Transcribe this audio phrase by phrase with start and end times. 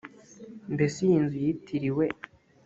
[0.73, 2.05] mbese iyi nzu yitiriwe